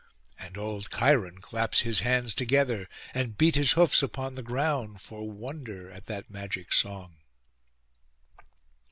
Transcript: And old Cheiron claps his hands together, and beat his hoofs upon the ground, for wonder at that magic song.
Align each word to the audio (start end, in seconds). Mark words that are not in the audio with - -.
And 0.39 0.57
old 0.57 0.89
Cheiron 0.89 1.41
claps 1.41 1.81
his 1.81 1.99
hands 1.99 2.33
together, 2.33 2.87
and 3.13 3.37
beat 3.37 3.55
his 3.55 3.73
hoofs 3.73 4.01
upon 4.01 4.33
the 4.33 4.41
ground, 4.41 4.99
for 4.99 5.29
wonder 5.29 5.91
at 5.91 6.07
that 6.07 6.27
magic 6.27 6.73
song. 6.73 7.17